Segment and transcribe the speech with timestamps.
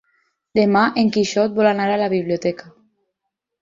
[0.59, 2.77] Demà en Quixot vol anar a la biblioteca.